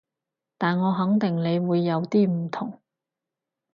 [0.57, 2.81] 但我肯定你會有啲唔同